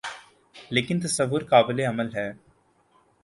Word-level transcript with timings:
لیکن 0.71 0.99
تصور 0.99 1.41
قابلِعمل 1.41 2.09
ہے 2.15 2.31